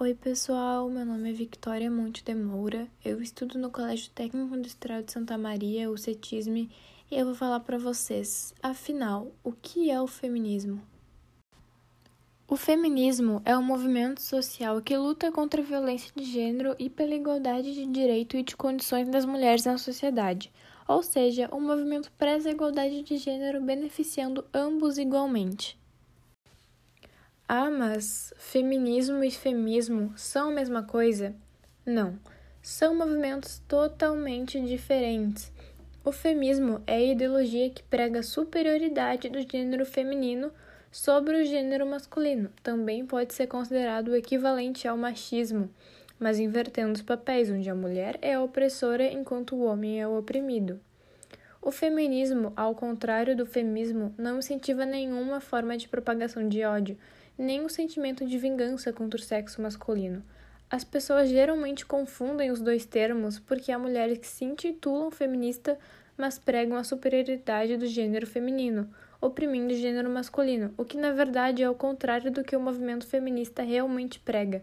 Oi, 0.00 0.14
pessoal. 0.14 0.88
Meu 0.88 1.04
nome 1.04 1.30
é 1.30 1.32
Victoria 1.32 1.90
Monte 1.90 2.22
de 2.22 2.32
Moura. 2.32 2.86
Eu 3.04 3.20
estudo 3.20 3.58
no 3.58 3.68
Colégio 3.68 4.12
Técnico 4.12 4.54
Industrial 4.54 5.02
de 5.02 5.10
Santa 5.10 5.36
Maria, 5.36 5.90
o 5.90 5.98
CETISME, 5.98 6.70
e 7.10 7.16
eu 7.16 7.26
vou 7.26 7.34
falar 7.34 7.58
para 7.58 7.78
vocês, 7.78 8.54
afinal, 8.62 9.32
o 9.42 9.50
que 9.50 9.90
é 9.90 10.00
o 10.00 10.06
feminismo? 10.06 10.80
O 12.46 12.54
feminismo 12.54 13.42
é 13.44 13.58
um 13.58 13.62
movimento 13.62 14.22
social 14.22 14.80
que 14.80 14.96
luta 14.96 15.32
contra 15.32 15.60
a 15.60 15.64
violência 15.64 16.12
de 16.14 16.22
gênero 16.22 16.76
e 16.78 16.88
pela 16.88 17.16
igualdade 17.16 17.74
de 17.74 17.84
direito 17.86 18.36
e 18.36 18.44
de 18.44 18.56
condições 18.56 19.08
das 19.08 19.24
mulheres 19.24 19.64
na 19.64 19.78
sociedade, 19.78 20.52
ou 20.86 21.02
seja, 21.02 21.52
um 21.52 21.60
movimento 21.60 22.12
preza 22.12 22.48
a 22.48 22.52
igualdade 22.52 23.02
de 23.02 23.16
gênero 23.16 23.60
beneficiando 23.60 24.44
ambos 24.54 24.96
igualmente. 24.96 25.76
Ah, 27.50 27.70
mas 27.70 28.34
feminismo 28.36 29.24
e 29.24 29.30
femismo 29.30 30.12
são 30.18 30.50
a 30.50 30.52
mesma 30.52 30.82
coisa? 30.82 31.34
Não, 31.86 32.18
são 32.60 32.94
movimentos 32.94 33.62
totalmente 33.66 34.60
diferentes. 34.60 35.50
O 36.04 36.12
feminismo 36.12 36.82
é 36.86 36.96
a 36.96 37.02
ideologia 37.02 37.70
que 37.70 37.82
prega 37.82 38.20
a 38.20 38.22
superioridade 38.22 39.30
do 39.30 39.40
gênero 39.50 39.86
feminino 39.86 40.52
sobre 40.92 41.40
o 41.40 41.44
gênero 41.46 41.86
masculino. 41.86 42.50
Também 42.62 43.06
pode 43.06 43.32
ser 43.32 43.46
considerado 43.46 44.08
o 44.08 44.16
equivalente 44.16 44.86
ao 44.86 44.98
machismo, 44.98 45.70
mas 46.20 46.38
invertendo 46.38 46.92
os 46.92 47.02
papéis, 47.02 47.50
onde 47.50 47.70
a 47.70 47.74
mulher 47.74 48.18
é 48.20 48.34
a 48.34 48.42
opressora 48.42 49.10
enquanto 49.10 49.56
o 49.56 49.64
homem 49.64 50.02
é 50.02 50.06
o 50.06 50.18
oprimido. 50.18 50.78
O 51.62 51.70
feminismo, 51.70 52.52
ao 52.54 52.74
contrário 52.74 53.34
do 53.34 53.46
feminismo, 53.46 54.14
não 54.18 54.38
incentiva 54.38 54.84
nenhuma 54.84 55.40
forma 55.40 55.78
de 55.78 55.88
propagação 55.88 56.46
de 56.46 56.62
ódio 56.62 56.98
nem 57.38 57.64
o 57.64 57.68
sentimento 57.68 58.26
de 58.26 58.36
vingança 58.36 58.92
contra 58.92 59.18
o 59.18 59.22
sexo 59.22 59.62
masculino. 59.62 60.24
As 60.68 60.84
pessoas 60.84 61.30
geralmente 61.30 61.86
confundem 61.86 62.50
os 62.50 62.60
dois 62.60 62.84
termos 62.84 63.38
porque 63.38 63.72
há 63.72 63.78
mulheres 63.78 64.18
que 64.18 64.26
se 64.26 64.44
intitulam 64.44 65.10
feminista, 65.10 65.78
mas 66.16 66.38
pregam 66.38 66.76
a 66.76 66.84
superioridade 66.84 67.76
do 67.76 67.86
gênero 67.86 68.26
feminino, 68.26 68.90
oprimindo 69.20 69.72
o 69.72 69.76
gênero 69.76 70.10
masculino, 70.10 70.74
o 70.76 70.84
que 70.84 70.96
na 70.96 71.12
verdade 71.12 71.62
é 71.62 71.70
o 71.70 71.74
contrário 71.74 72.30
do 72.30 72.44
que 72.44 72.56
o 72.56 72.60
movimento 72.60 73.06
feminista 73.06 73.62
realmente 73.62 74.18
prega. 74.18 74.62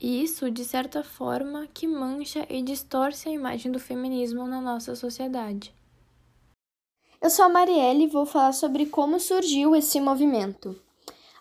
E 0.00 0.22
isso, 0.22 0.50
de 0.50 0.64
certa 0.64 1.02
forma, 1.02 1.66
que 1.74 1.86
mancha 1.86 2.46
e 2.48 2.62
distorce 2.62 3.28
a 3.28 3.32
imagem 3.32 3.72
do 3.72 3.78
feminismo 3.78 4.46
na 4.46 4.60
nossa 4.60 4.94
sociedade. 4.94 5.74
Eu 7.20 7.28
sou 7.28 7.44
a 7.44 7.48
Marielle 7.50 8.04
e 8.04 8.08
vou 8.08 8.24
falar 8.24 8.52
sobre 8.52 8.86
como 8.86 9.20
surgiu 9.20 9.76
esse 9.76 10.00
movimento. 10.00 10.80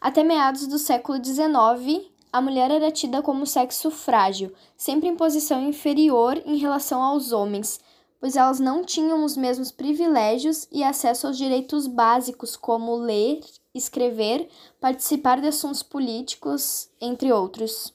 Até 0.02 0.24
meados 0.24 0.66
do 0.66 0.80
século 0.80 1.24
XIX, 1.24 2.10
a 2.32 2.42
mulher 2.42 2.72
era 2.72 2.90
tida 2.90 3.22
como 3.22 3.46
sexo 3.46 3.92
frágil, 3.92 4.54
sempre 4.78 5.10
em 5.10 5.16
posição 5.16 5.62
inferior 5.62 6.42
em 6.46 6.58
relação 6.58 7.04
aos 7.04 7.34
homens, 7.34 7.82
pois 8.20 8.38
elas 8.38 8.62
não 8.62 8.84
tinham 8.84 9.26
os 9.26 9.36
mesmos 9.36 9.72
privilégios 9.72 10.68
e 10.72 10.84
acesso 10.84 11.28
aos 11.28 11.38
direitos 11.38 11.86
básicos, 11.86 12.56
como 12.56 12.96
ler, 12.96 13.42
escrever, 13.76 14.48
participar 14.80 15.42
de 15.42 15.48
assuntos 15.48 15.84
políticos, 15.84 16.90
entre 17.02 17.32
outros. 17.34 17.94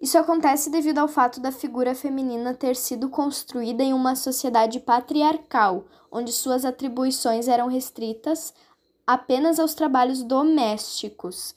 Isso 0.00 0.18
acontece 0.18 0.68
devido 0.68 0.98
ao 0.98 1.06
fato 1.06 1.38
da 1.40 1.52
figura 1.52 1.94
feminina 1.94 2.52
ter 2.52 2.74
sido 2.74 3.08
construída 3.08 3.84
em 3.84 3.92
uma 3.92 4.16
sociedade 4.16 4.80
patriarcal, 4.80 5.84
onde 6.10 6.32
suas 6.32 6.64
atribuições 6.64 7.46
eram 7.46 7.68
restritas 7.68 8.52
apenas 9.12 9.60
aos 9.60 9.74
trabalhos 9.74 10.22
domésticos, 10.22 11.54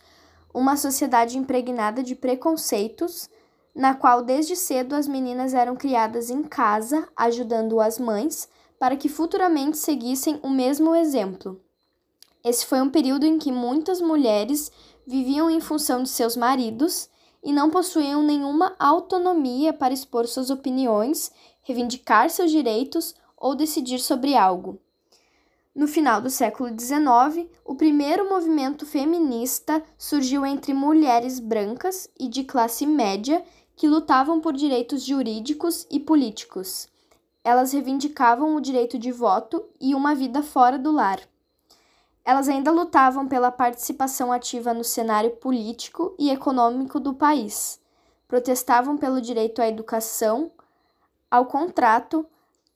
uma 0.53 0.75
sociedade 0.75 1.37
impregnada 1.37 2.03
de 2.03 2.13
preconceitos, 2.13 3.29
na 3.73 3.95
qual 3.95 4.21
desde 4.21 4.57
cedo 4.57 4.93
as 4.93 5.07
meninas 5.07 5.53
eram 5.53 5.73
criadas 5.73 6.29
em 6.29 6.43
casa, 6.43 7.07
ajudando 7.15 7.79
as 7.79 7.97
mães, 7.97 8.49
para 8.77 8.97
que 8.97 9.07
futuramente 9.07 9.77
seguissem 9.77 10.38
o 10.44 10.49
mesmo 10.49 10.94
exemplo. 10.94 11.61
Esse 12.44 12.65
foi 12.65 12.81
um 12.81 12.89
período 12.89 13.25
em 13.25 13.39
que 13.39 13.53
muitas 13.53 14.01
mulheres 14.01 14.69
viviam 15.07 15.49
em 15.49 15.61
função 15.61 16.03
de 16.03 16.09
seus 16.09 16.35
maridos 16.35 17.09
e 17.41 17.53
não 17.53 17.69
possuíam 17.69 18.21
nenhuma 18.21 18.75
autonomia 18.77 19.71
para 19.71 19.94
expor 19.94 20.27
suas 20.27 20.49
opiniões, 20.49 21.31
reivindicar 21.61 22.29
seus 22.29 22.51
direitos 22.51 23.15
ou 23.38 23.55
decidir 23.55 23.99
sobre 23.99 24.35
algo. 24.35 24.81
No 25.75 25.90
final 25.90 26.22
do 26.22 26.30
século 26.30 26.69
XIX, 26.69 27.50
o 27.66 27.75
primeiro 27.75 28.30
movimento 28.30 28.86
feminista 28.86 29.84
surgiu 29.97 30.46
entre 30.46 30.74
mulheres 30.74 31.38
brancas 31.38 32.09
e 32.18 32.30
de 32.30 32.46
classe 32.46 32.86
média 32.86 33.44
que 33.75 33.86
lutavam 33.86 34.40
por 34.40 34.53
direitos 34.53 35.03
jurídicos 35.03 35.86
e 35.91 36.00
políticos. 36.00 36.88
Elas 37.44 37.74
reivindicavam 37.74 38.56
o 38.56 38.62
direito 38.62 38.97
de 38.97 39.12
voto 39.12 39.66
e 39.78 39.94
uma 39.94 40.16
vida 40.16 40.41
fora 40.41 40.80
do 40.80 40.94
lar. 40.94 41.19
Elas 42.24 42.47
ainda 42.47 42.72
lutavam 42.72 43.28
pela 43.28 43.52
participação 43.52 44.31
ativa 44.31 44.74
no 44.74 44.84
cenário 44.84 45.31
político 45.31 46.16
e 46.18 46.30
econômico 46.31 47.02
do 47.02 47.13
país. 47.13 47.81
Protestavam 48.30 48.96
pelo 48.96 49.19
direito 49.19 49.62
à 49.62 49.68
educação, 49.68 50.50
ao 51.30 51.47
contrato, 51.47 52.25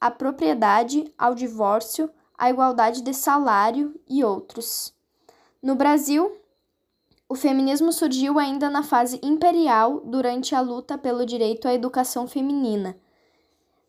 à 0.02 0.12
propriedade, 0.12 1.12
ao 1.18 1.34
divórcio, 1.34 2.12
a 2.39 2.50
igualdade 2.50 3.01
de 3.01 3.13
salário 3.13 3.94
e 4.07 4.23
outros. 4.23 4.94
No 5.61 5.75
Brasil, 5.75 6.31
o 7.27 7.35
feminismo 7.35 7.91
surgiu 7.91 8.39
ainda 8.39 8.69
na 8.69 8.81
fase 8.81 9.19
imperial 9.22 10.00
durante 10.05 10.55
a 10.55 10.61
luta 10.61 10.97
pelo 10.97 11.25
direito 11.25 11.67
à 11.67 11.73
educação 11.73 12.25
feminina. 12.25 12.97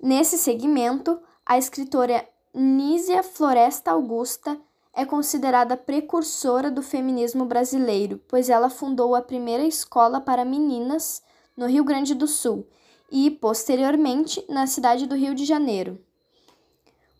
Nesse 0.03 0.37
segmento, 0.37 1.21
a 1.47 1.57
escritora 1.57 2.29
Nísia 2.53 3.23
Floresta 3.23 3.93
Augusta 3.93 4.61
é 4.93 5.05
considerada 5.05 5.77
precursora 5.77 6.73
do 6.73 6.83
feminismo 6.83 7.45
brasileiro, 7.45 8.21
pois 8.27 8.51
ela 8.51 8.69
fundou 8.69 9.15
a 9.15 9.23
primeira 9.23 9.63
escola 9.63 10.21
para 10.21 10.45
meninas 10.45 11.23
no 11.57 11.67
Rio 11.67 11.85
Grande 11.85 12.17
do 12.17 12.27
Sul 12.27 12.67
e, 13.13 13.31
posteriormente, 13.31 14.45
na 14.49 14.67
cidade 14.67 15.07
do 15.07 15.15
Rio 15.15 15.37
de 15.37 15.45
Janeiro. 15.45 16.05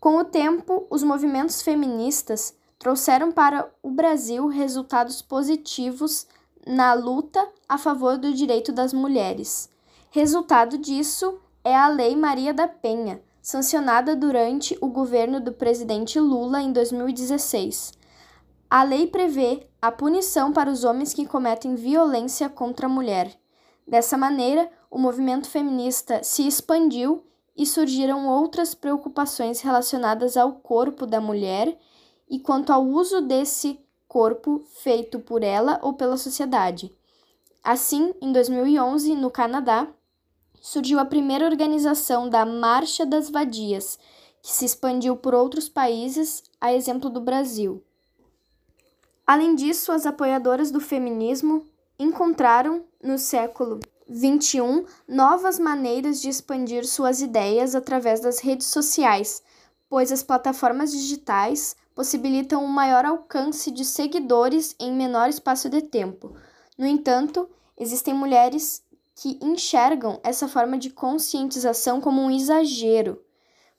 Com 0.01 0.17
o 0.17 0.25
tempo, 0.25 0.87
os 0.89 1.03
movimentos 1.03 1.61
feministas 1.61 2.57
trouxeram 2.79 3.31
para 3.31 3.71
o 3.83 3.91
Brasil 3.91 4.47
resultados 4.47 5.21
positivos 5.21 6.25
na 6.65 6.95
luta 6.95 7.47
a 7.69 7.77
favor 7.77 8.17
do 8.17 8.33
direito 8.33 8.71
das 8.71 8.93
mulheres. 8.93 9.69
Resultado 10.09 10.79
disso 10.79 11.39
é 11.63 11.75
a 11.75 11.87
Lei 11.87 12.15
Maria 12.15 12.51
da 12.51 12.67
Penha, 12.67 13.21
sancionada 13.43 14.15
durante 14.15 14.75
o 14.81 14.87
governo 14.87 15.39
do 15.39 15.51
presidente 15.51 16.19
Lula 16.19 16.63
em 16.63 16.73
2016. 16.73 17.93
A 18.71 18.81
lei 18.81 19.05
prevê 19.05 19.67
a 19.79 19.91
punição 19.91 20.51
para 20.51 20.71
os 20.71 20.83
homens 20.83 21.13
que 21.13 21.27
cometem 21.27 21.75
violência 21.75 22.49
contra 22.49 22.87
a 22.87 22.89
mulher. 22.89 23.39
Dessa 23.87 24.17
maneira, 24.17 24.67
o 24.89 24.97
movimento 24.97 25.47
feminista 25.47 26.23
se 26.23 26.47
expandiu 26.47 27.23
e 27.55 27.65
surgiram 27.65 28.27
outras 28.27 28.73
preocupações 28.73 29.61
relacionadas 29.61 30.37
ao 30.37 30.53
corpo 30.53 31.05
da 31.05 31.19
mulher 31.19 31.77
e 32.29 32.39
quanto 32.39 32.71
ao 32.71 32.83
uso 32.85 33.21
desse 33.21 33.79
corpo 34.07 34.61
feito 34.81 35.19
por 35.19 35.43
ela 35.43 35.79
ou 35.81 35.93
pela 35.93 36.17
sociedade. 36.17 36.93
Assim, 37.63 38.13
em 38.21 38.31
2011, 38.31 39.15
no 39.15 39.29
Canadá, 39.29 39.87
surgiu 40.61 40.99
a 40.99 41.05
primeira 41.05 41.45
organização 41.45 42.29
da 42.29 42.45
Marcha 42.45 43.05
das 43.05 43.29
Vadias, 43.29 43.99
que 44.41 44.51
se 44.51 44.65
expandiu 44.65 45.15
por 45.15 45.33
outros 45.33 45.69
países, 45.69 46.43
a 46.59 46.73
exemplo 46.73 47.09
do 47.09 47.21
Brasil. 47.21 47.83
Além 49.25 49.55
disso, 49.55 49.91
as 49.91 50.05
apoiadoras 50.05 50.71
do 50.71 50.79
feminismo 50.79 51.65
encontraram, 51.97 52.83
no 53.03 53.17
século 53.17 53.79
21 54.13 54.83
novas 55.07 55.57
maneiras 55.57 56.21
de 56.21 56.27
expandir 56.27 56.85
suas 56.85 57.21
ideias 57.21 57.73
através 57.73 58.19
das 58.19 58.39
redes 58.39 58.67
sociais, 58.67 59.41
pois 59.89 60.11
as 60.11 60.21
plataformas 60.21 60.91
digitais 60.91 61.77
possibilitam 61.95 62.63
um 62.63 62.67
maior 62.67 63.05
alcance 63.05 63.71
de 63.71 63.85
seguidores 63.85 64.75
em 64.79 64.91
menor 64.91 65.29
espaço 65.29 65.69
de 65.69 65.81
tempo. 65.81 66.35
No 66.77 66.85
entanto, 66.85 67.49
existem 67.77 68.13
mulheres 68.13 68.83
que 69.15 69.39
enxergam 69.41 70.19
essa 70.23 70.47
forma 70.47 70.77
de 70.77 70.89
conscientização 70.89 72.01
como 72.01 72.21
um 72.21 72.31
exagero. 72.31 73.21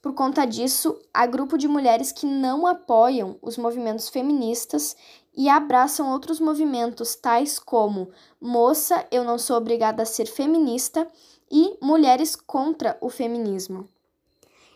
Por 0.01 0.15
conta 0.15 0.45
disso, 0.47 0.99
há 1.13 1.27
grupo 1.27 1.59
de 1.59 1.69
mulheres 1.69 2.11
que 2.11 2.27
não 2.27 2.67
apoiam 2.67 3.39
os 3.43 3.59
movimentos 3.59 4.09
feministas 4.09 4.97
e 5.35 5.49
abraçam 5.49 6.11
outros 6.11 6.39
movimentos 6.39 7.15
tais 7.15 7.59
como 7.59 8.11
Moça, 8.41 9.07
eu 9.11 9.25
não 9.25 9.39
sou 9.39 9.57
obrigada 9.57 10.03
a 10.03 10.07
ser 10.07 10.27
feminista 10.27 11.09
e 11.51 11.77
Mulheres 11.81 12.37
contra 12.37 12.97
o 13.01 13.09
feminismo. 13.09 13.89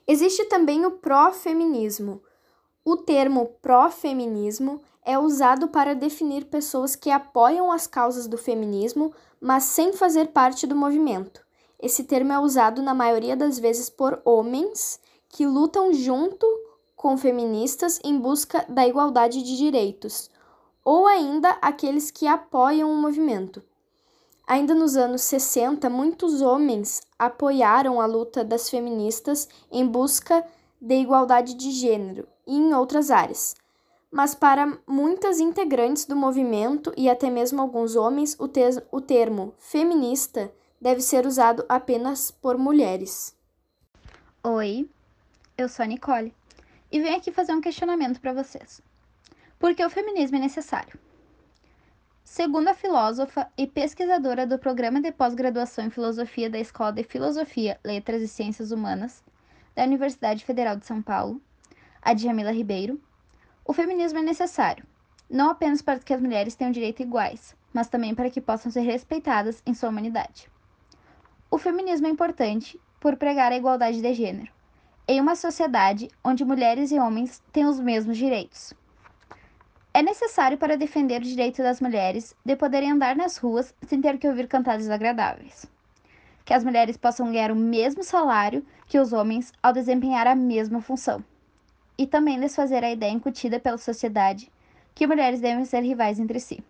Existe 0.06 0.44
também 0.44 0.86
o 0.86 0.92
pró-feminismo. 0.92 2.22
O 2.84 2.96
termo 2.96 3.46
pró-feminismo 3.60 4.80
é 5.04 5.18
usado 5.18 5.68
para 5.68 5.94
definir 5.94 6.44
pessoas 6.44 6.94
que 6.94 7.10
apoiam 7.10 7.72
as 7.72 7.86
causas 7.86 8.26
do 8.26 8.38
feminismo, 8.38 9.12
mas 9.40 9.64
sem 9.64 9.92
fazer 9.92 10.28
parte 10.28 10.66
do 10.66 10.76
movimento. 10.76 11.44
Esse 11.80 12.04
termo 12.04 12.32
é 12.32 12.38
usado 12.38 12.82
na 12.82 12.94
maioria 12.94 13.36
das 13.36 13.58
vezes 13.58 13.90
por 13.90 14.20
homens 14.24 15.00
que 15.28 15.46
lutam 15.46 15.92
junto 15.92 16.46
com 16.94 17.16
feministas 17.16 18.00
em 18.02 18.18
busca 18.18 18.64
da 18.68 18.86
igualdade 18.86 19.42
de 19.42 19.56
direitos, 19.56 20.30
ou 20.86 21.04
ainda 21.04 21.50
aqueles 21.60 22.12
que 22.12 22.28
apoiam 22.28 22.88
o 22.88 22.96
movimento. 22.96 23.60
Ainda 24.46 24.72
nos 24.72 24.96
anos 24.96 25.22
60, 25.22 25.90
muitos 25.90 26.40
homens 26.40 27.02
apoiaram 27.18 28.00
a 28.00 28.06
luta 28.06 28.44
das 28.44 28.70
feministas 28.70 29.48
em 29.68 29.84
busca 29.84 30.46
de 30.80 30.94
igualdade 30.94 31.54
de 31.54 31.72
gênero 31.72 32.28
e 32.46 32.56
em 32.56 32.72
outras 32.72 33.10
áreas. 33.10 33.56
Mas 34.12 34.36
para 34.36 34.78
muitas 34.86 35.40
integrantes 35.40 36.04
do 36.04 36.14
movimento 36.14 36.92
e 36.96 37.10
até 37.10 37.28
mesmo 37.28 37.60
alguns 37.60 37.96
homens, 37.96 38.36
o, 38.38 38.46
te 38.46 38.60
o 38.92 39.00
termo 39.00 39.54
feminista 39.58 40.52
deve 40.80 41.00
ser 41.00 41.26
usado 41.26 41.64
apenas 41.68 42.30
por 42.30 42.56
mulheres. 42.56 43.34
Oi, 44.44 44.88
eu 45.58 45.68
sou 45.68 45.82
a 45.82 45.86
Nicole 45.86 46.32
e 46.92 47.00
venho 47.00 47.16
aqui 47.16 47.32
fazer 47.32 47.52
um 47.52 47.60
questionamento 47.60 48.20
para 48.20 48.32
vocês. 48.32 48.80
Por 49.58 49.74
que 49.74 49.82
o 49.82 49.88
feminismo 49.88 50.36
é 50.36 50.40
necessário? 50.40 50.98
Segundo 52.22 52.68
a 52.68 52.74
filósofa 52.74 53.50
e 53.56 53.66
pesquisadora 53.66 54.46
do 54.46 54.58
Programa 54.58 55.00
de 55.00 55.10
Pós-Graduação 55.10 55.86
em 55.86 55.90
Filosofia 55.90 56.50
da 56.50 56.58
Escola 56.58 56.92
de 56.92 57.02
Filosofia, 57.02 57.80
Letras 57.82 58.20
e 58.20 58.28
Ciências 58.28 58.70
Humanas 58.70 59.24
da 59.74 59.84
Universidade 59.84 60.44
Federal 60.44 60.76
de 60.76 60.84
São 60.84 61.00
Paulo, 61.00 61.40
a 62.02 62.12
Djamila 62.12 62.52
Ribeiro, 62.52 63.00
o 63.64 63.72
feminismo 63.72 64.18
é 64.18 64.22
necessário, 64.22 64.84
não 65.28 65.48
apenas 65.48 65.80
para 65.80 65.98
que 66.00 66.12
as 66.12 66.20
mulheres 66.20 66.54
tenham 66.54 66.70
direitos 66.70 67.00
iguais, 67.00 67.56
mas 67.72 67.88
também 67.88 68.14
para 68.14 68.28
que 68.28 68.42
possam 68.42 68.70
ser 68.70 68.82
respeitadas 68.82 69.62
em 69.64 69.72
sua 69.72 69.88
humanidade. 69.88 70.50
O 71.50 71.56
feminismo 71.56 72.06
é 72.06 72.10
importante 72.10 72.78
por 73.00 73.16
pregar 73.16 73.52
a 73.52 73.56
igualdade 73.56 74.02
de 74.02 74.12
gênero, 74.12 74.52
em 75.08 75.18
uma 75.18 75.34
sociedade 75.34 76.10
onde 76.22 76.44
mulheres 76.44 76.92
e 76.92 76.98
homens 76.98 77.42
têm 77.50 77.64
os 77.64 77.80
mesmos 77.80 78.18
direitos. 78.18 78.74
É 79.96 80.02
necessário 80.02 80.58
para 80.58 80.76
defender 80.76 81.22
o 81.22 81.24
direito 81.24 81.62
das 81.62 81.80
mulheres 81.80 82.36
de 82.44 82.54
poderem 82.54 82.92
andar 82.92 83.16
nas 83.16 83.38
ruas 83.38 83.74
sem 83.88 83.98
ter 83.98 84.18
que 84.18 84.28
ouvir 84.28 84.46
cantadas 84.46 84.90
agradáveis. 84.90 85.64
Que 86.44 86.52
as 86.52 86.62
mulheres 86.62 86.98
possam 86.98 87.32
ganhar 87.32 87.50
o 87.50 87.56
mesmo 87.56 88.04
salário 88.04 88.62
que 88.86 88.98
os 88.98 89.14
homens 89.14 89.54
ao 89.62 89.72
desempenhar 89.72 90.26
a 90.26 90.34
mesma 90.34 90.82
função. 90.82 91.24
E 91.96 92.06
também 92.06 92.38
desfazer 92.38 92.84
a 92.84 92.90
ideia 92.90 93.10
incutida 93.10 93.58
pela 93.58 93.78
sociedade 93.78 94.52
que 94.94 95.06
mulheres 95.06 95.40
devem 95.40 95.64
ser 95.64 95.80
rivais 95.80 96.20
entre 96.20 96.40
si. 96.40 96.62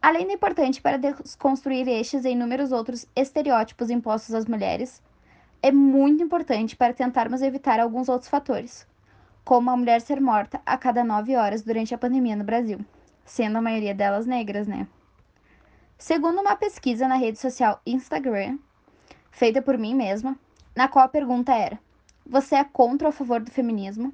Além 0.00 0.26
de 0.26 0.32
importante 0.32 0.80
para 0.80 0.96
desconstruir 0.96 1.86
estes 1.86 2.24
e 2.24 2.30
inúmeros 2.30 2.72
outros 2.72 3.06
estereótipos 3.14 3.90
impostos 3.90 4.34
às 4.34 4.46
mulheres, 4.46 5.02
é 5.62 5.70
muito 5.70 6.24
importante 6.24 6.76
para 6.76 6.94
tentarmos 6.94 7.42
evitar 7.42 7.78
alguns 7.78 8.08
outros 8.08 8.30
fatores, 8.30 8.86
como 9.46 9.70
a 9.70 9.76
mulher 9.76 10.00
ser 10.00 10.20
morta 10.20 10.60
a 10.66 10.76
cada 10.76 11.04
nove 11.04 11.36
horas 11.36 11.62
durante 11.62 11.94
a 11.94 11.98
pandemia 11.98 12.34
no 12.34 12.42
Brasil, 12.42 12.80
sendo 13.24 13.58
a 13.58 13.62
maioria 13.62 13.94
delas 13.94 14.26
negras, 14.26 14.66
né? 14.66 14.88
Segundo 15.96 16.40
uma 16.40 16.56
pesquisa 16.56 17.06
na 17.06 17.14
rede 17.14 17.38
social 17.38 17.80
Instagram, 17.86 18.58
feita 19.30 19.62
por 19.62 19.78
mim 19.78 19.94
mesma, 19.94 20.36
na 20.74 20.88
qual 20.88 21.04
a 21.04 21.08
pergunta 21.08 21.54
era: 21.54 21.78
Você 22.26 22.56
é 22.56 22.64
contra 22.64 23.06
ou 23.06 23.10
a 23.10 23.12
favor 23.12 23.40
do 23.40 23.52
feminismo? 23.52 24.12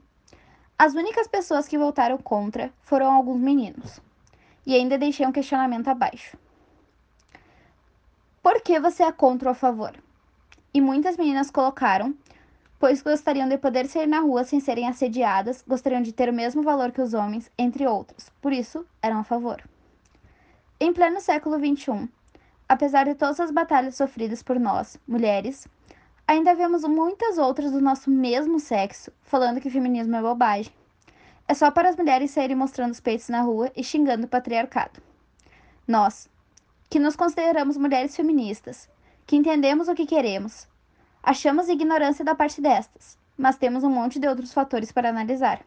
As 0.78 0.92
únicas 0.92 1.26
pessoas 1.26 1.66
que 1.66 1.78
votaram 1.78 2.18
contra 2.18 2.70
foram 2.82 3.10
alguns 3.10 3.40
meninos. 3.40 4.02
E 4.66 4.74
ainda 4.74 4.98
deixei 4.98 5.26
um 5.26 5.32
questionamento 5.32 5.88
abaixo. 5.88 6.36
Por 8.42 8.60
que 8.60 8.78
você 8.78 9.02
é 9.02 9.10
contra 9.10 9.48
ou 9.48 9.52
a 9.52 9.54
favor? 9.54 9.94
E 10.74 10.80
muitas 10.80 11.16
meninas 11.16 11.50
colocaram, 11.50 12.14
pois 12.82 13.00
gostariam 13.00 13.48
de 13.48 13.56
poder 13.56 13.86
sair 13.86 14.08
na 14.08 14.18
rua 14.18 14.42
sem 14.42 14.58
serem 14.58 14.88
assediadas, 14.88 15.62
gostariam 15.64 16.02
de 16.02 16.12
ter 16.12 16.28
o 16.28 16.32
mesmo 16.32 16.64
valor 16.64 16.90
que 16.90 17.00
os 17.00 17.14
homens, 17.14 17.48
entre 17.56 17.86
outros. 17.86 18.28
Por 18.40 18.52
isso, 18.52 18.84
eram 19.00 19.20
a 19.20 19.22
favor. 19.22 19.62
Em 20.80 20.92
pleno 20.92 21.20
século 21.20 21.60
XXI, 21.60 22.08
apesar 22.68 23.04
de 23.04 23.14
todas 23.14 23.38
as 23.38 23.52
batalhas 23.52 23.94
sofridas 23.94 24.42
por 24.42 24.58
nós, 24.58 24.98
mulheres, 25.06 25.68
ainda 26.26 26.56
vemos 26.56 26.82
muitas 26.82 27.38
outras 27.38 27.70
do 27.70 27.80
nosso 27.80 28.10
mesmo 28.10 28.58
sexo 28.58 29.12
falando 29.22 29.60
que 29.60 29.70
feminismo 29.70 30.16
é 30.16 30.20
bobagem. 30.20 30.72
É 31.46 31.54
só 31.54 31.70
para 31.70 31.88
as 31.88 31.94
mulheres 31.94 32.32
saírem 32.32 32.56
mostrando 32.56 32.90
os 32.90 33.00
peitos 33.00 33.28
na 33.28 33.42
rua 33.42 33.70
e 33.76 33.84
xingando 33.84 34.26
o 34.26 34.28
patriarcado. 34.28 35.00
Nós, 35.86 36.28
que 36.90 36.98
nos 36.98 37.14
consideramos 37.14 37.76
mulheres 37.76 38.16
feministas, 38.16 38.90
que 39.24 39.36
entendemos 39.36 39.86
o 39.86 39.94
que 39.94 40.04
queremos. 40.04 40.66
Achamos 41.22 41.68
ignorância 41.68 42.24
da 42.24 42.34
parte 42.34 42.60
destas, 42.60 43.16
mas 43.38 43.56
temos 43.56 43.84
um 43.84 43.90
monte 43.90 44.18
de 44.18 44.26
outros 44.26 44.52
fatores 44.52 44.90
para 44.90 45.08
analisar. 45.08 45.64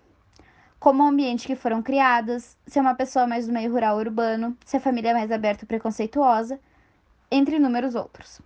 Como 0.80 1.02
o 1.02 1.07
ambiente 1.07 1.48
que 1.48 1.56
foram 1.56 1.81
criadas, 1.81 2.57
se 2.68 2.78
é 2.78 2.81
uma 2.81 2.94
pessoa 2.94 3.25
mais 3.25 3.48
do 3.48 3.54
meio 3.54 3.72
rural 3.72 3.96
ou 3.96 4.02
urbano, 4.02 4.57
se 4.66 4.75
a 4.75 4.80
família 4.80 5.12
é 5.12 5.13
mais 5.13 5.31
aberta 5.31 5.63
ou 5.63 5.68
preconceituosa, 5.68 6.60
entre 7.31 7.56
inúmeros 7.56 7.96
outros. 7.96 8.42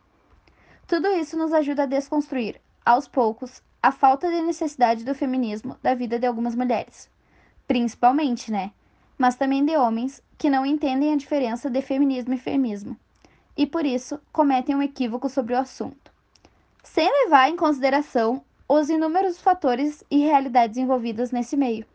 Tudo 0.87 1.07
isso 1.07 1.35
nos 1.35 1.51
ajuda 1.51 1.83
a 1.83 1.87
desconstruir, 1.87 2.61
aos 2.85 3.07
poucos, 3.07 3.63
a 3.81 3.91
falta 3.91 4.29
de 4.29 4.41
necessidade 4.41 5.03
do 5.03 5.15
feminismo 5.15 5.77
da 5.81 5.95
vida 5.95 6.19
de 6.19 6.27
algumas 6.27 6.55
mulheres. 6.55 7.09
Principalmente, 7.67 8.51
né? 8.51 8.71
Mas 9.17 9.35
também 9.35 9.65
de 9.65 9.75
homens 9.75 10.21
que 10.37 10.49
não 10.49 10.65
entendem 10.65 11.13
a 11.13 11.17
diferença 11.17 11.69
de 11.69 11.81
feminismo 11.81 12.33
e 12.33 12.37
feminismo 12.37 12.97
e 13.59 13.67
por 13.67 13.85
isso 13.85 14.21
cometem 14.31 14.73
um 14.73 14.81
equívoco 14.81 15.27
sobre 15.27 15.53
o 15.53 15.57
assunto, 15.57 16.08
sem 16.83 17.09
levar 17.23 17.49
em 17.49 17.55
consideração 17.55 18.43
os 18.67 18.89
inúmeros 18.89 19.39
fatores 19.39 20.03
e 20.09 20.19
realidades 20.19 20.77
envolvidas 20.77 21.31
nesse 21.31 21.57
meio. 21.57 21.85